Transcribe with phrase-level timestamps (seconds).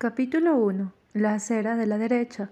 [0.00, 0.92] Capítulo 1.
[1.14, 2.50] La acera de la derecha.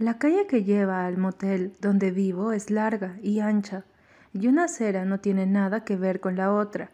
[0.00, 3.84] La calle que lleva al motel donde vivo es larga y ancha,
[4.32, 6.90] y una acera no tiene nada que ver con la otra.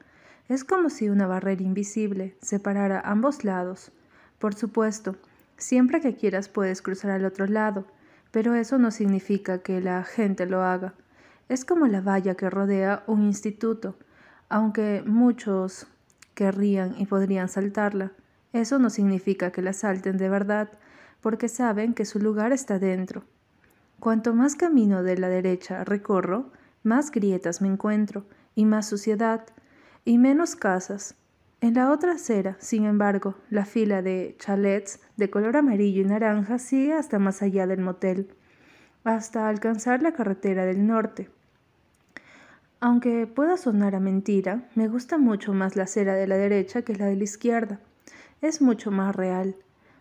[0.50, 3.92] Es como si una barrera invisible separara ambos lados.
[4.38, 5.16] Por supuesto,
[5.56, 7.86] siempre que quieras puedes cruzar al otro lado,
[8.30, 10.92] pero eso no significa que la gente lo haga.
[11.48, 13.96] Es como la valla que rodea un instituto,
[14.50, 15.86] aunque muchos
[16.34, 18.12] querrían y podrían saltarla.
[18.52, 20.68] Eso no significa que la salten de verdad,
[21.20, 23.24] porque saben que su lugar está dentro.
[23.98, 26.50] Cuanto más camino de la derecha recorro,
[26.82, 28.24] más grietas me encuentro,
[28.54, 29.46] y más suciedad,
[30.04, 31.14] y menos casas.
[31.62, 36.58] En la otra acera, sin embargo, la fila de chalets de color amarillo y naranja
[36.58, 38.34] sigue hasta más allá del motel,
[39.04, 41.30] hasta alcanzar la carretera del norte.
[42.80, 46.96] Aunque pueda sonar a mentira, me gusta mucho más la acera de la derecha que
[46.96, 47.78] la de la izquierda
[48.42, 49.56] es mucho más real.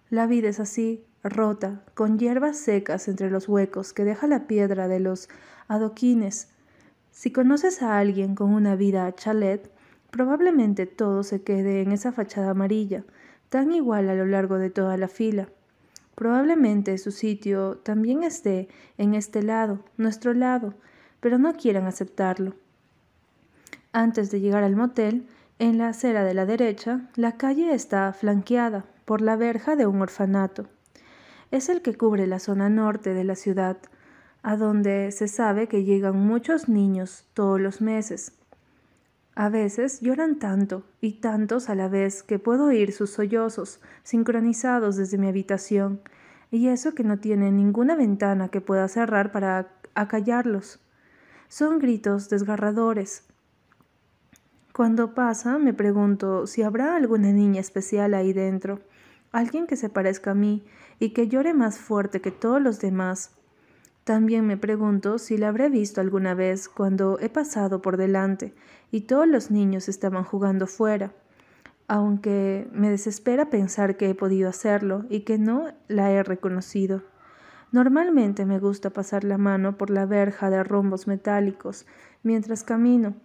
[0.09, 4.88] La vida es así, rota, con hierbas secas entre los huecos que deja la piedra
[4.88, 5.30] de los
[5.67, 6.50] adoquines.
[7.12, 9.72] Si conoces a alguien con una vida chalet,
[10.09, 13.06] probablemente todo se quede en esa fachada amarilla,
[13.50, 15.47] tan igual a lo largo de toda la fila.
[16.16, 20.73] Probablemente su sitio también esté en este lado, nuestro lado,
[21.19, 22.56] pero no quieran aceptarlo.
[23.94, 25.28] Antes de llegar al motel,
[25.62, 30.02] en la acera de la derecha, la calle está flanqueada por la verja de un
[30.02, 30.66] orfanato.
[31.52, 33.78] Es el que cubre la zona norte de la ciudad,
[34.42, 38.34] a donde se sabe que llegan muchos niños todos los meses.
[39.36, 44.96] A veces lloran tanto y tantos a la vez que puedo oír sus sollozos sincronizados
[44.96, 46.02] desde mi habitación,
[46.50, 50.80] y eso que no tiene ninguna ventana que pueda cerrar para acallarlos.
[51.50, 53.25] Son gritos desgarradores,
[54.73, 58.80] cuando pasa, me pregunto si habrá alguna niña especial ahí dentro,
[59.33, 60.63] alguien que se parezca a mí
[60.97, 63.31] y que llore más fuerte que todos los demás.
[64.05, 68.53] También me pregunto si la habré visto alguna vez cuando he pasado por delante
[68.91, 71.12] y todos los niños estaban jugando fuera,
[71.88, 77.03] aunque me desespera pensar que he podido hacerlo y que no la he reconocido.
[77.73, 81.85] Normalmente me gusta pasar la mano por la verja de rombos metálicos
[82.23, 83.16] mientras camino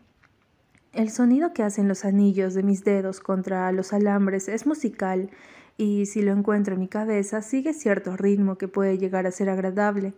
[0.97, 5.31] el sonido que hacen los anillos de mis dedos contra los alambres es musical
[5.77, 9.51] y si lo encuentro en mi cabeza sigue cierto ritmo que puede llegar a ser
[9.51, 10.15] agradable.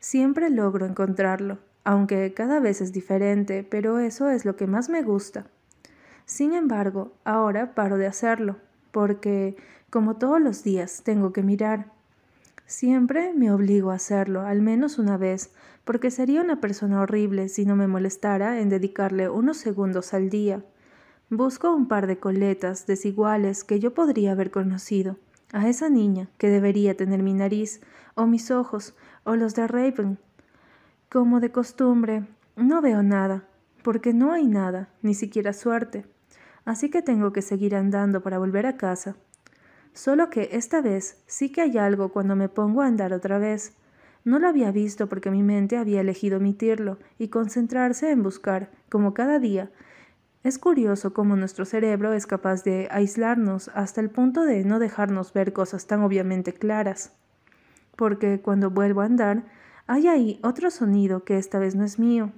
[0.00, 5.02] Siempre logro encontrarlo, aunque cada vez es diferente, pero eso es lo que más me
[5.02, 5.46] gusta.
[6.24, 8.56] Sin embargo, ahora paro de hacerlo,
[8.92, 9.56] porque,
[9.90, 11.92] como todos los días, tengo que mirar.
[12.66, 15.52] Siempre me obligo a hacerlo, al menos una vez,
[15.84, 20.64] porque sería una persona horrible si no me molestara en dedicarle unos segundos al día.
[21.30, 25.16] Busco un par de coletas desiguales que yo podría haber conocido,
[25.52, 27.80] a esa niña que debería tener mi nariz,
[28.16, 30.18] o mis ojos, o los de Raven.
[31.08, 33.44] Como de costumbre, no veo nada,
[33.84, 36.04] porque no hay nada, ni siquiera suerte.
[36.64, 39.14] Así que tengo que seguir andando para volver a casa.
[39.96, 43.72] Solo que esta vez sí que hay algo cuando me pongo a andar otra vez.
[44.24, 49.14] No lo había visto porque mi mente había elegido omitirlo y concentrarse en buscar, como
[49.14, 49.70] cada día.
[50.44, 55.32] Es curioso cómo nuestro cerebro es capaz de aislarnos hasta el punto de no dejarnos
[55.32, 57.14] ver cosas tan obviamente claras.
[57.96, 59.44] Porque cuando vuelvo a andar,
[59.86, 62.32] hay ahí otro sonido que esta vez no es mío.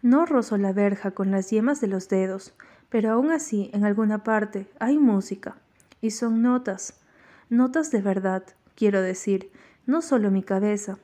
[0.00, 2.54] No rozo la verja con las yemas de los dedos,
[2.88, 5.58] pero aún así en alguna parte hay música,
[6.00, 7.00] y son notas,
[7.48, 8.44] notas de verdad,
[8.74, 9.50] quiero decir,
[9.86, 10.98] no solo mi cabeza.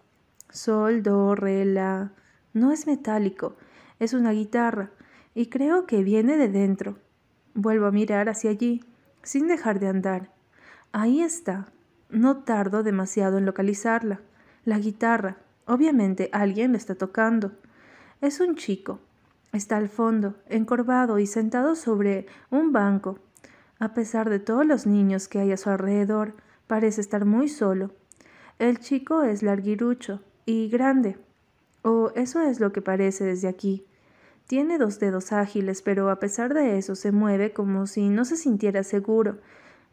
[0.50, 2.12] Sol, do, re, la.
[2.52, 3.56] No es metálico,
[3.98, 4.90] es una guitarra,
[5.34, 6.98] y creo que viene de dentro.
[7.54, 8.84] Vuelvo a mirar hacia allí,
[9.22, 10.30] sin dejar de andar.
[10.92, 11.66] Ahí está.
[12.08, 14.20] No tardo demasiado en localizarla.
[14.64, 15.38] La guitarra.
[15.66, 17.52] Obviamente alguien la está tocando.
[18.20, 19.00] Es un chico.
[19.52, 23.18] Está al fondo, encorvado y sentado sobre un banco.
[23.84, 26.32] A pesar de todos los niños que hay a su alrededor,
[26.66, 27.90] parece estar muy solo.
[28.58, 31.18] El chico es larguirucho y grande,
[31.82, 33.84] o eso es lo que parece desde aquí.
[34.46, 38.38] Tiene dos dedos ágiles, pero a pesar de eso se mueve como si no se
[38.38, 39.40] sintiera seguro.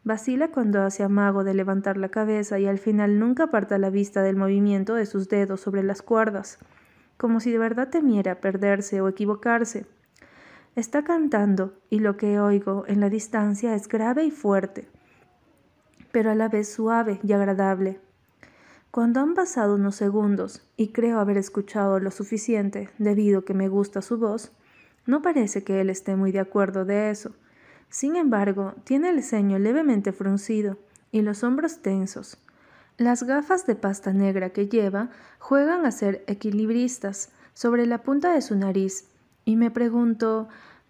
[0.04, 4.22] Vacila cuando hace amago de levantar la cabeza y al final nunca aparta la vista
[4.22, 6.58] del movimiento de sus dedos sobre las cuerdas,
[7.18, 9.84] como si de verdad temiera perderse o equivocarse.
[10.74, 14.88] Está cantando y lo que oigo en la distancia es grave y fuerte,
[16.12, 18.00] pero a la vez suave y agradable.
[18.90, 24.00] Cuando han pasado unos segundos y creo haber escuchado lo suficiente debido que me gusta
[24.00, 24.50] su voz,
[25.04, 27.32] no parece que él esté muy de acuerdo de eso.
[27.90, 30.78] Sin embargo, tiene el ceño levemente fruncido
[31.10, 32.38] y los hombros tensos.
[32.96, 38.40] Las gafas de pasta negra que lleva juegan a ser equilibristas sobre la punta de
[38.40, 39.11] su nariz
[39.44, 40.48] y me pregunto,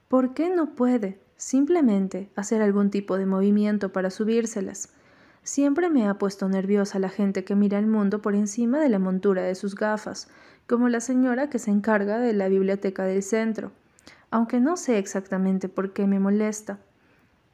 [0.09, 4.91] ¿por qué no puede simplemente hacer algún tipo de movimiento para subírselas?
[5.43, 8.99] Siempre me ha puesto nerviosa la gente que mira el mundo por encima de la
[8.99, 10.29] montura de sus gafas,
[10.69, 13.73] como la señora que se encarga de la biblioteca del centro,
[14.31, 16.79] aunque no sé exactamente por qué me molesta.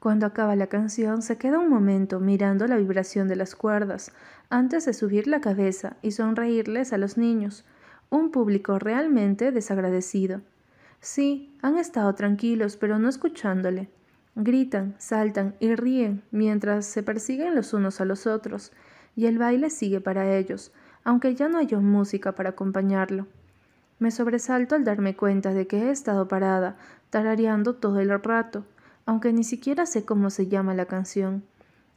[0.00, 4.12] Cuando acaba la canción se queda un momento mirando la vibración de las cuerdas
[4.50, 7.64] antes de subir la cabeza y sonreírles a los niños,
[8.10, 10.40] un público realmente desagradecido.
[11.00, 13.88] Sí, han estado tranquilos, pero no escuchándole.
[14.34, 18.72] Gritan, saltan y ríen mientras se persiguen los unos a los otros,
[19.16, 20.72] y el baile sigue para ellos,
[21.04, 23.26] aunque ya no haya música para acompañarlo.
[23.98, 26.76] Me sobresalto al darme cuenta de que he estado parada,
[27.10, 28.64] tarareando todo el rato,
[29.06, 31.42] aunque ni siquiera sé cómo se llama la canción.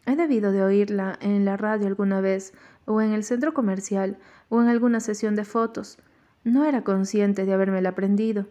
[0.06, 2.54] He debido de oírla en la radio alguna vez,
[2.86, 4.18] o en el centro comercial,
[4.50, 6.00] o en alguna sesión de fotos.
[6.44, 8.48] No era consciente de habérmela aprendido.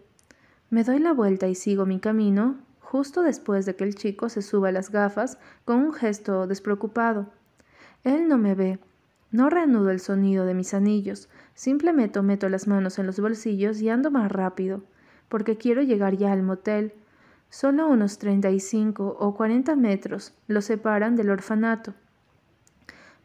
[0.71, 4.41] Me doy la vuelta y sigo mi camino, justo después de que el chico se
[4.41, 7.27] suba las gafas con un gesto despreocupado.
[8.05, 8.79] Él no me ve.
[9.31, 13.89] No reanudo el sonido de mis anillos, simplemente meto las manos en los bolsillos y
[13.89, 14.83] ando más rápido,
[15.29, 16.95] porque quiero llegar ya al motel,
[17.53, 21.95] Solo unos 35 o 40 metros lo separan del orfanato.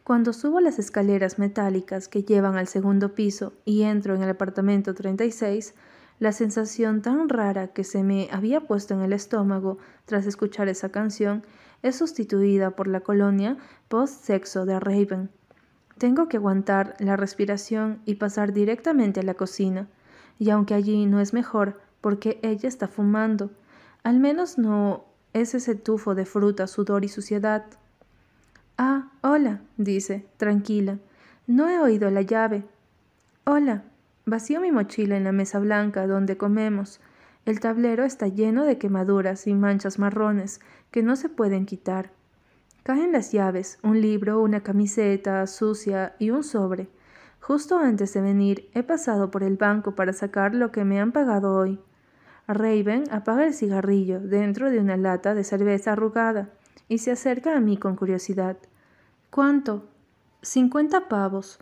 [0.02, 4.94] Cuando subo las escaleras metálicas que llevan al segundo piso y entro en el apartamento
[4.94, 5.74] 36,
[6.18, 10.90] la sensación tan rara que se me había puesto en el estómago tras escuchar esa
[10.90, 11.42] canción
[11.82, 13.56] es sustituida por la colonia
[13.88, 15.30] post-sexo de Raven.
[15.98, 19.88] Tengo que aguantar la respiración y pasar directamente a la cocina,
[20.38, 23.50] y aunque allí no es mejor porque ella está fumando,
[24.02, 27.64] al menos no es ese tufo de fruta, sudor y suciedad.
[28.78, 30.98] Ah, hola, dice, tranquila.
[31.46, 32.64] No he oído la llave.
[33.44, 33.84] Hola.
[34.28, 36.98] Vacío mi mochila en la mesa blanca donde comemos.
[37.44, 42.10] El tablero está lleno de quemaduras y manchas marrones que no se pueden quitar.
[42.82, 46.88] Caen las llaves, un libro, una camiseta sucia y un sobre.
[47.40, 51.12] Justo antes de venir he pasado por el banco para sacar lo que me han
[51.12, 51.78] pagado hoy.
[52.48, 56.50] Raven apaga el cigarrillo dentro de una lata de cerveza arrugada
[56.88, 58.56] y se acerca a mí con curiosidad.
[59.30, 59.88] ¿Cuánto?
[60.42, 61.60] Cincuenta pavos.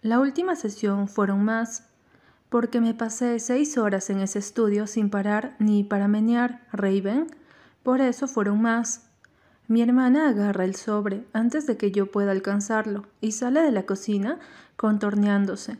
[0.00, 1.88] La última sesión fueron más,
[2.54, 7.26] porque me pasé seis horas en ese estudio sin parar ni para menear, Raven.
[7.82, 9.08] Por eso fueron más.
[9.66, 13.86] Mi hermana agarra el sobre antes de que yo pueda alcanzarlo y sale de la
[13.86, 14.38] cocina
[14.76, 15.78] contorneándose.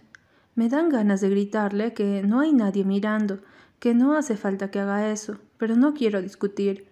[0.56, 3.38] Me dan ganas de gritarle que no hay nadie mirando
[3.78, 6.88] que no hace falta que haga eso, pero no quiero discutir.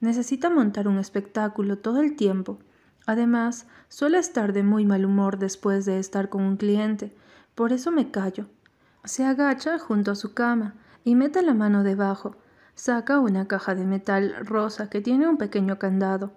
[0.00, 2.58] Necesita montar un espectáculo todo el tiempo.
[3.04, 7.14] Además, suele estar de muy mal humor después de estar con un cliente,
[7.54, 8.46] por eso me callo.
[9.06, 10.74] Se agacha junto a su cama
[11.04, 12.34] y mete la mano debajo.
[12.74, 16.32] Saca una caja de metal rosa que tiene un pequeño candado.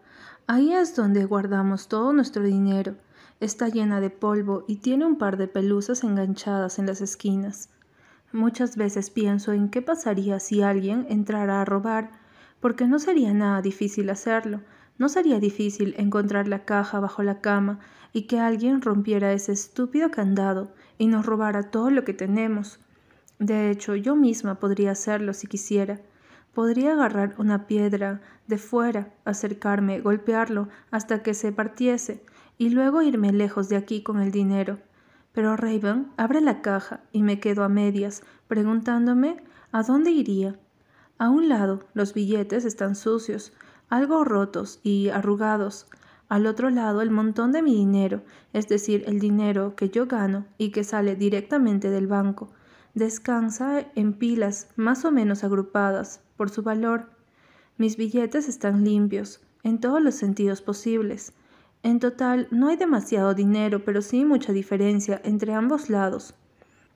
[0.45, 2.95] Ahí es donde guardamos todo nuestro dinero.
[3.39, 7.69] Está llena de polvo y tiene un par de pelusas enganchadas en las esquinas.
[8.31, 12.11] Muchas veces pienso en qué pasaría si alguien entrara a robar,
[12.59, 14.61] porque no sería nada difícil hacerlo,
[14.99, 17.79] no sería difícil encontrar la caja bajo la cama
[18.13, 22.79] y que alguien rompiera ese estúpido candado y nos robara todo lo que tenemos.
[23.39, 25.99] De hecho, yo misma podría hacerlo si quisiera.
[26.53, 32.21] Podría agarrar una piedra de fuera, acercarme, golpearlo hasta que se partiese
[32.59, 34.77] y luego irme lejos de aquí con el dinero.
[35.31, 39.41] Pero Raven abre la caja y me quedo a medias, preguntándome
[39.71, 40.59] a dónde iría.
[41.17, 43.53] A un lado los billetes están sucios,
[43.89, 45.87] algo rotos y arrugados.
[46.29, 48.21] Al otro lado el montón de mi dinero,
[48.53, 52.49] es decir, el dinero que yo gano y que sale directamente del banco,
[52.93, 57.09] descansa en pilas más o menos agrupadas por su valor.
[57.77, 61.33] Mis billetes están limpios, en todos los sentidos posibles.
[61.81, 66.35] En total, no hay demasiado dinero, pero sí mucha diferencia entre ambos lados.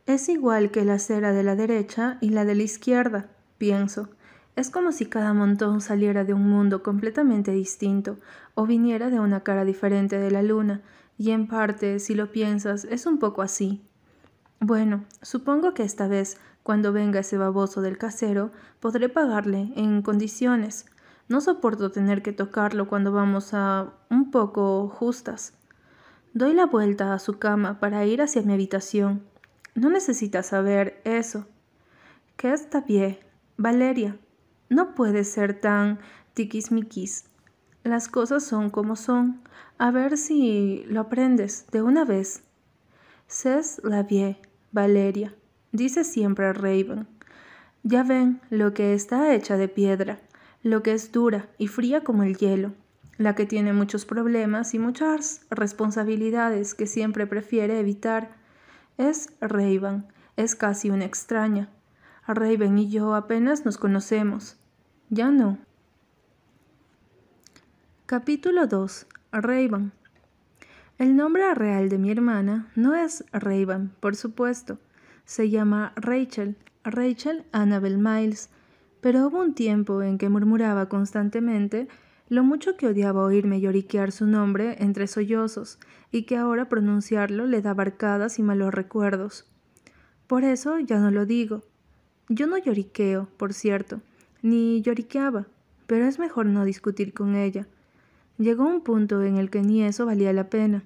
[0.06, 4.10] Es igual que la acera de la derecha y la de la izquierda, pienso.
[4.55, 8.17] Es como si cada montón saliera de un mundo completamente distinto
[8.53, 10.81] o viniera de una cara diferente de la luna,
[11.17, 13.81] y en parte, si lo piensas, es un poco así.
[14.60, 20.86] Bueno, supongo que esta vez, cuando venga ese baboso del casero, podré pagarle en condiciones,
[21.27, 25.53] no soporto tener que tocarlo cuando vamos a un poco justas.
[26.33, 29.24] Doy la vuelta a su cama para ir hacia mi habitación.
[29.75, 31.45] No necesita saber eso.
[32.38, 33.19] ¿Qué está bien?
[33.57, 34.17] Valeria,
[34.74, 36.00] no puede ser tan
[36.34, 37.25] tiquismiquis.
[37.84, 39.42] Las cosas son como son.
[39.77, 42.44] A ver si lo aprendes de una vez.
[43.27, 44.38] Cés la vie,
[44.72, 45.34] Valeria,
[45.72, 47.08] dice siempre Raven.
[47.84, 50.20] Ya ven lo que está hecha de piedra,
[50.62, 52.74] lo que es dura y fría como el hielo,
[53.18, 58.36] la que tiene muchos problemas y muchas responsabilidades que siempre prefiere evitar.
[58.98, 60.06] Es Raven,
[60.38, 61.70] es casi una extraña.
[62.25, 64.58] Raven y yo apenas nos conocemos.
[65.15, 65.60] Ya no.
[68.08, 69.05] Capítulo 2.
[69.32, 69.91] Raven.
[70.98, 74.79] El nombre real de mi hermana no es Raven, por supuesto.
[75.24, 78.50] Se llama Rachel, Rachel Annabel Miles,
[79.01, 81.88] pero hubo un tiempo en que murmuraba constantemente
[82.27, 85.77] lo mucho que odiaba oírme lloriquear su nombre entre sollozos
[86.12, 89.46] y que ahora pronunciarlo le daba arcadas y malos recuerdos.
[90.25, 91.62] Por eso ya no lo digo.
[92.29, 94.01] Yo no lloriqueo, por cierto,
[94.43, 95.47] ni lloriqueaba,
[95.88, 97.65] pero es mejor no discutir con ella.
[98.38, 100.83] Llegó un punto en el que ni eso valía la pena.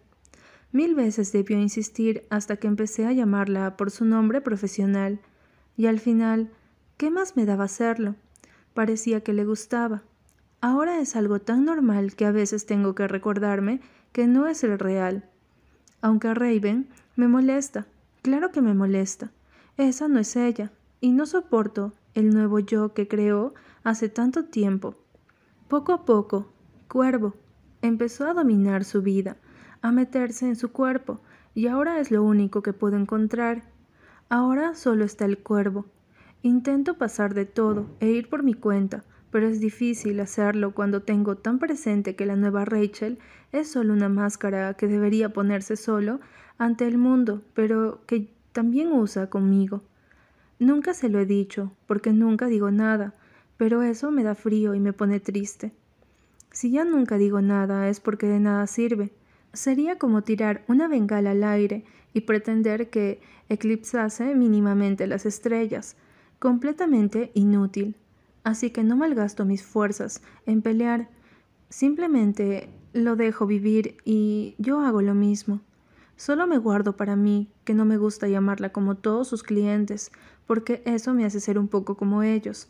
[0.72, 5.20] Mil veces debió insistir hasta que empecé a llamarla por su nombre profesional,
[5.76, 6.50] y al final,
[6.98, 8.16] ¿qué más me daba hacerlo?
[8.74, 10.04] Parecía que le gustaba.
[10.62, 13.80] Ahora es algo tan normal que a veces tengo que recordarme
[14.12, 15.30] que no es el real.
[16.02, 17.88] Aunque Raven me molesta,
[18.22, 19.32] claro que me molesta.
[19.78, 24.96] Esa no es ella, y no soporto el nuevo yo que creó hace tanto tiempo.
[25.68, 26.52] Poco a poco,
[26.88, 27.36] Cuervo
[27.84, 29.38] empezó a dominar su vida,
[29.84, 31.20] a meterse en su cuerpo,
[31.54, 33.66] y ahora es lo único que puedo encontrar.
[34.30, 35.86] Ahora solo está el cuervo.
[36.42, 41.36] Intento pasar de todo e ir por mi cuenta, pero es difícil hacerlo cuando tengo
[41.38, 43.20] tan presente que la nueva Rachel
[43.52, 46.20] es solo una máscara que debería ponerse solo
[46.58, 49.84] ante el mundo, pero que también usa conmigo.
[50.60, 53.14] Nunca se lo he dicho, porque nunca digo nada,
[53.58, 55.72] pero eso me da frío y me pone triste.
[56.52, 59.12] Si ya nunca digo nada es porque de nada sirve.
[59.54, 65.96] Sería como tirar una bengala al aire y pretender que eclipsase mínimamente las estrellas,
[66.40, 67.96] completamente inútil.
[68.44, 71.10] Así que no malgasto mis fuerzas en pelear,
[71.70, 75.62] simplemente lo dejo vivir y yo hago lo mismo.
[76.16, 80.12] Solo me guardo para mí, que no me gusta llamarla como todos sus clientes,
[80.48, 82.70] porque eso me hace ser un poco como ellos.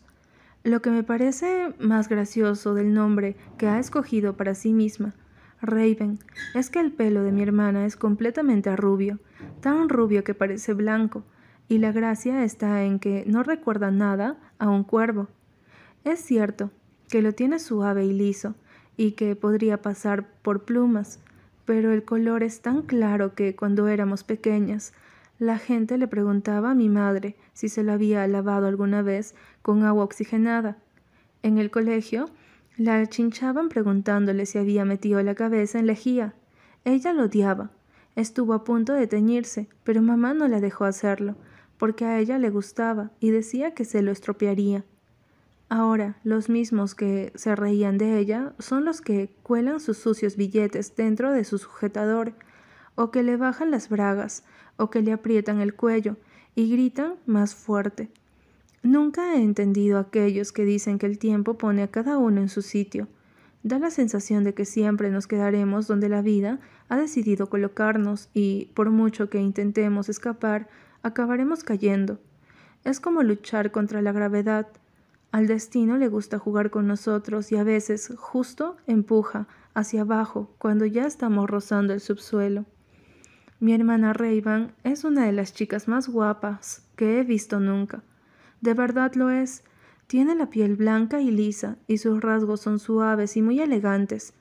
[0.64, 5.14] Lo que me parece más gracioso del nombre que ha escogido para sí misma,
[5.62, 6.18] Raven,
[6.54, 9.18] es que el pelo de mi hermana es completamente rubio,
[9.60, 11.24] tan rubio que parece blanco,
[11.68, 15.28] y la gracia está en que no recuerda nada a un cuervo.
[16.04, 16.70] Es cierto
[17.08, 18.54] que lo tiene suave y liso,
[18.96, 21.20] y que podría pasar por plumas,
[21.64, 24.92] pero el color es tan claro que cuando éramos pequeñas,
[25.38, 29.84] la gente le preguntaba a mi madre si se lo había lavado alguna vez con
[29.84, 30.78] agua oxigenada.
[31.42, 32.28] En el colegio
[32.76, 36.34] la chinchaban preguntándole si había metido la cabeza en lejía.
[36.84, 37.70] Ella lo odiaba.
[38.16, 41.36] Estuvo a punto de teñirse, pero mamá no la dejó hacerlo,
[41.76, 44.84] porque a ella le gustaba y decía que se lo estropearía.
[45.68, 50.96] Ahora, los mismos que se reían de ella son los que cuelan sus sucios billetes
[50.96, 52.32] dentro de su sujetador,
[52.98, 54.42] o que le bajan las bragas,
[54.76, 56.16] o que le aprietan el cuello,
[56.56, 58.10] y gritan más fuerte.
[58.82, 62.48] Nunca he entendido a aquellos que dicen que el tiempo pone a cada uno en
[62.48, 63.06] su sitio.
[63.62, 68.72] Da la sensación de que siempre nos quedaremos donde la vida ha decidido colocarnos y,
[68.74, 70.68] por mucho que intentemos escapar,
[71.04, 72.18] acabaremos cayendo.
[72.82, 74.66] Es como luchar contra la gravedad,
[75.30, 80.84] al destino le gusta jugar con nosotros y a veces justo empuja hacia abajo cuando
[80.84, 82.64] ya estamos rozando el subsuelo.
[83.60, 88.04] Mi hermana Raven es una de las chicas más guapas que he visto nunca.
[88.60, 89.64] De verdad lo es.
[90.06, 94.32] Tiene la piel blanca y lisa y sus rasgos son suaves y muy elegantes.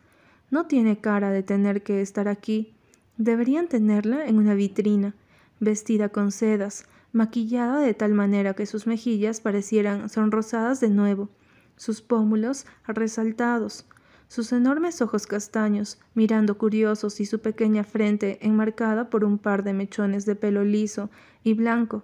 [0.51, 2.75] No tiene cara de tener que estar aquí.
[3.17, 5.15] Deberían tenerla en una vitrina,
[5.59, 11.29] vestida con sedas, maquillada de tal manera que sus mejillas parecieran sonrosadas de nuevo,
[11.75, 13.87] sus pómulos resaltados,
[14.27, 19.73] sus enormes ojos castaños, mirando curiosos y su pequeña frente enmarcada por un par de
[19.73, 21.09] mechones de pelo liso
[21.43, 22.03] y blanco.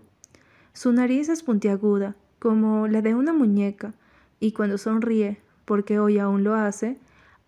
[0.74, 3.94] Su nariz es puntiaguda, como la de una muñeca,
[4.40, 6.98] y cuando sonríe, porque hoy aún lo hace,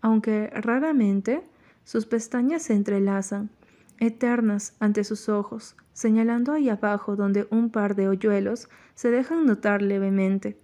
[0.00, 1.42] aunque raramente,
[1.84, 3.50] sus pestañas se entrelazan,
[3.98, 9.82] eternas ante sus ojos, señalando ahí abajo donde un par de hoyuelos se dejan notar
[9.82, 10.58] levemente.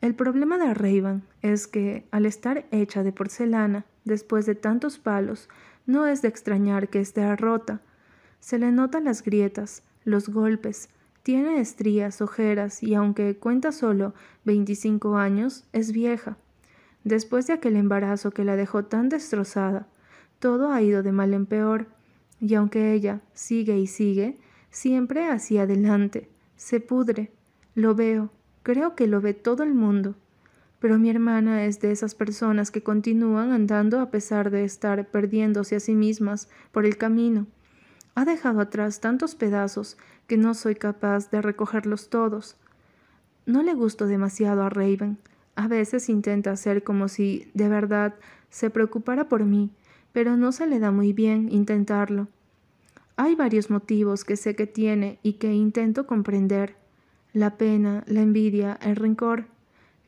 [0.00, 5.48] El problema de Raven es que, al estar hecha de porcelana, después de tantos palos,
[5.84, 7.82] no es de extrañar que esté rota.
[8.38, 10.88] Se le notan las grietas, los golpes,
[11.22, 14.14] tiene estrías, ojeras y aunque cuenta solo
[14.44, 16.38] 25 años, es vieja.
[17.04, 19.86] Después de aquel embarazo que la dejó tan destrozada,
[20.38, 21.88] todo ha ido de mal en peor,
[22.40, 24.38] y aunque ella sigue y sigue,
[24.70, 27.32] siempre hacia adelante, se pudre.
[27.74, 28.30] Lo veo,
[28.62, 30.14] creo que lo ve todo el mundo.
[30.78, 35.76] Pero mi hermana es de esas personas que continúan andando a pesar de estar perdiéndose
[35.76, 37.46] a sí mismas por el camino.
[38.14, 42.56] Ha dejado atrás tantos pedazos que no soy capaz de recogerlos todos.
[43.46, 45.18] No le gusto demasiado a Raven.
[45.54, 48.14] A veces intenta hacer como si de verdad
[48.48, 49.70] se preocupara por mí,
[50.12, 52.28] pero no se le da muy bien intentarlo.
[53.16, 56.79] Hay varios motivos que sé que tiene y que intento comprender.
[57.32, 59.46] La pena, la envidia, el rencor.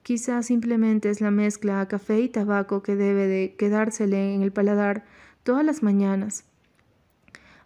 [0.03, 4.51] Quizá simplemente es la mezcla a café y tabaco que debe de quedársele en el
[4.51, 5.05] paladar
[5.45, 6.45] todas las mañanas.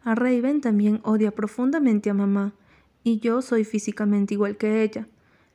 [0.04, 2.52] A Raven también odia profundamente a mamá,
[3.02, 5.08] y yo soy físicamente igual que ella.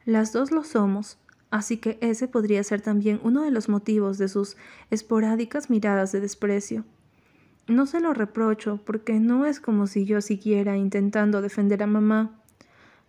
[0.04, 1.20] Las dos lo somos,
[1.52, 4.58] así que ese podría ser también uno de los motivos de sus
[4.90, 6.86] esporádicas miradas de desprecio.
[7.68, 12.41] No se lo reprocho, porque no es como si yo siguiera intentando defender a mamá.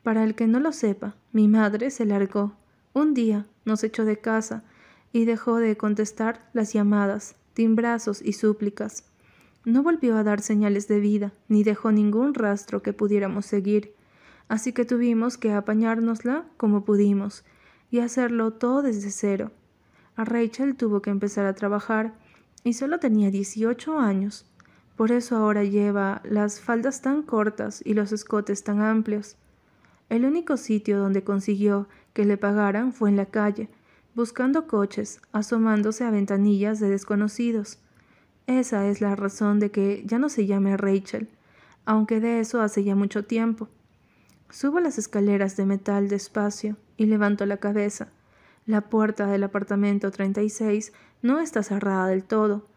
[0.02, 2.56] Para el que no lo sepa, mi madre se largó.
[2.92, 4.64] Un día nos echó de casa
[5.12, 9.04] y dejó de contestar las llamadas, timbrazos y súplicas.
[9.64, 13.94] No volvió a dar señales de vida, ni dejó ningún rastro que pudiéramos seguir,
[14.48, 17.44] así que tuvimos que apañárnosla como pudimos
[17.90, 19.52] y hacerlo todo desde cero.
[20.16, 22.14] A Rachel tuvo que empezar a trabajar
[22.64, 24.46] y solo tenía 18 años.
[24.96, 29.36] Por eso ahora lleva las faldas tan cortas y los escotes tan amplios.
[30.12, 33.70] El único sitio donde consiguió que le pagaran fue en la calle,
[34.14, 37.78] buscando coches, asomándose a ventanillas de desconocidos.
[38.46, 41.30] Esa es la razón de que ya no se llame Rachel,
[41.86, 43.70] aunque de eso hace ya mucho tiempo.
[44.50, 48.08] Subo las escaleras de metal despacio y levanto la cabeza.
[48.66, 50.92] La puerta del apartamento 36
[51.22, 52.68] no está cerrada del todo.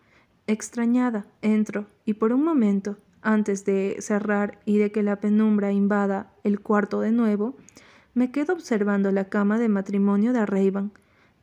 [0.47, 2.95] Extrañada, entro y por un momento
[3.25, 7.57] antes de cerrar y de que la penumbra invada el cuarto de nuevo,
[8.13, 10.91] me quedo observando la cama de matrimonio de Raven,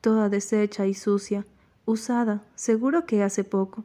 [0.00, 1.44] toda deshecha y sucia,
[1.84, 3.84] usada, seguro que hace poco.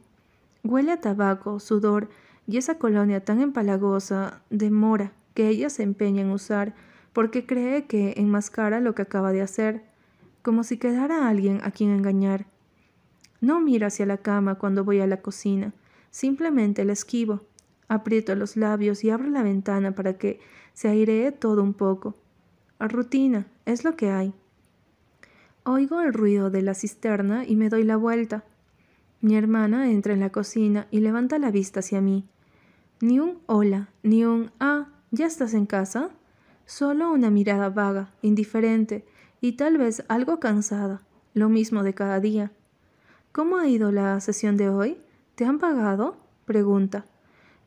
[0.62, 2.08] Huele a tabaco, sudor
[2.46, 6.74] y esa colonia tan empalagosa de mora que ella se empeña en usar
[7.12, 9.82] porque cree que enmascara lo que acaba de hacer,
[10.42, 12.46] como si quedara alguien a quien engañar.
[13.40, 15.72] No miro hacia la cama cuando voy a la cocina,
[16.10, 17.42] simplemente la esquivo,
[17.88, 20.40] Aprieto los labios y abro la ventana para que
[20.74, 22.14] se airee todo un poco.
[22.78, 24.34] Rutina, es lo que hay.
[25.64, 28.44] Oigo el ruido de la cisterna y me doy la vuelta.
[29.20, 32.24] Mi hermana entra en la cocina y levanta la vista hacia mí.
[33.00, 36.10] Ni un hola, ni un ah, ¿ya estás en casa?
[36.66, 39.04] Solo una mirada vaga, indiferente
[39.40, 41.02] y tal vez algo cansada,
[41.34, 42.52] lo mismo de cada día.
[43.32, 44.98] ¿Cómo ha ido la sesión de hoy?
[45.34, 46.16] ¿Te han pagado?
[46.44, 47.04] pregunta.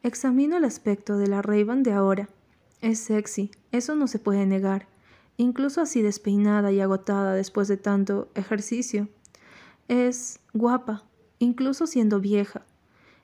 [0.04, 2.28] Examino el aspecto de la Raven de ahora.
[2.82, 4.88] Es sexy, eso no se puede negar,
[5.38, 9.10] incluso así despeinada y agotada después de tanto ejercicio.
[9.88, 11.04] Es guapa,
[11.38, 12.64] incluso siendo vieja.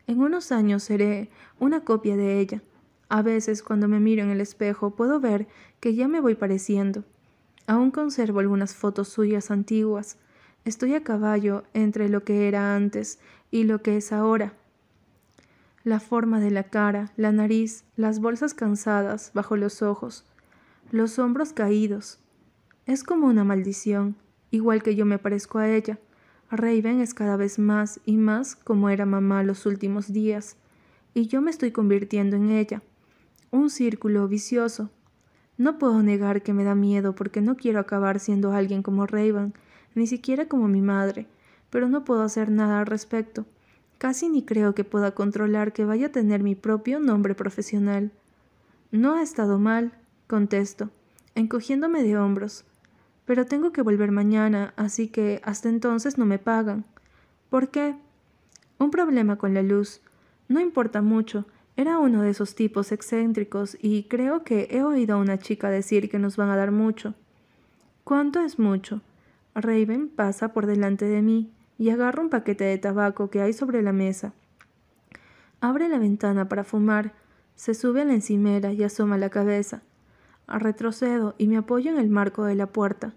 [0.06, 2.62] En unos años seré una copia de ella.
[3.10, 5.48] A veces cuando me miro en el espejo puedo ver
[5.80, 7.04] que ya me voy pareciendo.
[7.66, 10.18] Aún conservo algunas fotos suyas antiguas.
[10.64, 13.18] Estoy a caballo entre lo que era antes
[13.50, 14.54] y lo que es ahora
[15.88, 20.26] la forma de la cara, la nariz, las bolsas cansadas bajo los ojos,
[20.92, 22.20] los hombros caídos.
[22.86, 24.18] Es como una maldición,
[24.52, 25.98] igual que yo me parezco a ella.
[26.52, 30.58] Raven es cada vez más y más como era mamá los últimos días,
[31.14, 32.82] y yo me estoy convirtiendo en ella.
[33.52, 34.90] Un círculo vicioso.
[35.58, 39.54] No puedo negar que me da miedo porque no quiero acabar siendo alguien como Raven,
[39.96, 41.28] ni siquiera como mi madre,
[41.70, 43.46] pero no puedo hacer nada al respecto.
[43.98, 48.12] Casi ni creo que pueda controlar que vaya a tener mi propio nombre profesional.
[48.92, 49.92] No ha estado mal,
[50.28, 50.92] contesto,
[51.34, 52.64] encogiéndome de hombros.
[53.26, 56.86] Pero tengo que volver mañana, así que hasta entonces no me pagan.
[57.50, 57.96] ¿Por qué?
[58.78, 60.02] Un problema con la luz.
[60.48, 61.46] No importa mucho.
[61.76, 66.10] Era uno de esos tipos excéntricos y creo que he oído a una chica decir
[66.10, 67.16] que nos van a dar mucho.
[68.04, 69.02] ¿Cuánto es mucho?
[69.56, 73.82] Raven pasa por delante de mí y agarra un paquete de tabaco que hay sobre
[73.82, 74.34] la mesa.
[75.62, 77.14] Abre la ventana para fumar,
[77.56, 79.82] se sube a la encimera y asoma la cabeza.
[80.48, 83.14] Retrocedo y me apoyo en el marco de la puerta.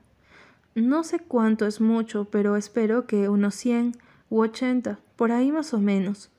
[0.74, 3.92] No sé cuánto es mucho, pero espero que unos cien
[4.30, 6.30] u ochenta, por ahí más o menos.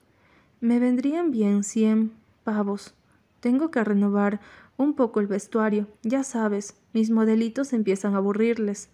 [0.59, 2.11] Me vendrían bien cien
[2.43, 2.93] pavos.
[3.39, 4.39] Tengo que renovar
[4.77, 8.89] un poco el vestuario, ya sabes, mis modelitos empiezan a aburrirles.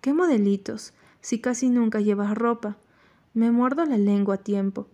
[0.00, 0.94] ¿Qué modelitos?
[1.20, 2.76] Si casi nunca llevas ropa?
[3.34, 4.88] Me muerdo la lengua a tiempo.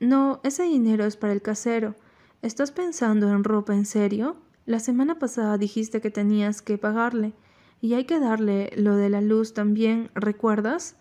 [0.00, 1.94] No, ese dinero es para el casero.
[2.42, 4.36] ¿Estás pensando en ropa en serio?
[4.66, 7.34] La semana pasada dijiste que tenías que pagarle.
[7.80, 10.96] Y hay que darle lo de la luz también, ¿recuerdas?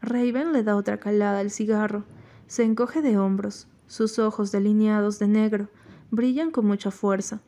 [0.00, 2.04] Raven le da otra calada al cigarro.
[2.46, 3.68] Se encoge de hombros.
[3.86, 5.68] Sus ojos delineados de negro
[6.10, 7.40] brillan con mucha fuerza.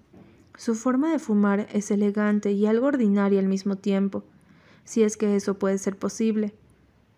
[0.56, 4.24] Su forma de fumar es elegante y algo ordinaria al mismo tiempo,
[4.86, 6.54] si es que eso puede ser posible.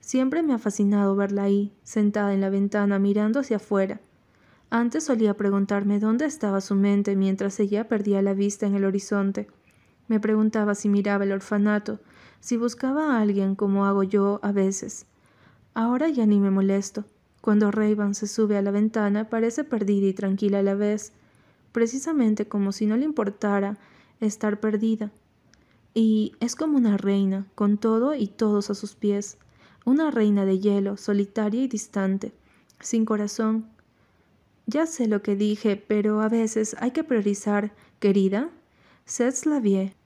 [0.00, 4.00] Siempre me ha fascinado verla ahí, sentada en la ventana mirando hacia afuera.
[4.70, 9.48] Antes solía preguntarme dónde estaba su mente mientras ella perdía la vista en el horizonte.
[10.08, 12.00] Me preguntaba si miraba el orfanato,
[12.40, 15.06] si buscaba a alguien como hago yo a veces.
[15.74, 17.04] Ahora ya ni me molesto.
[17.42, 21.12] Cuando Rayban se sube a la ventana parece perdida y tranquila a la vez,
[21.72, 23.76] precisamente como si no le importara
[24.20, 25.12] estar perdida.
[26.00, 29.36] Y es como una reina, con todo y todos a sus pies,
[29.84, 32.32] una reina de hielo, solitaria y distante,
[32.78, 33.66] sin corazón.
[34.66, 38.48] Ya sé lo que dije, pero a veces hay que priorizar, querida.
[39.06, 39.97] C'est la vie.